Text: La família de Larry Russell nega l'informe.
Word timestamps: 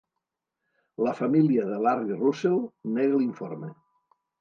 La 1.09 1.13
família 1.19 1.67
de 1.73 1.79
Larry 1.89 2.19
Russell 2.25 2.61
nega 2.99 3.25
l'informe. 3.25 3.75